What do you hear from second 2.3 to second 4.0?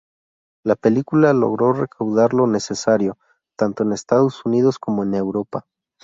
lo necesario tanto en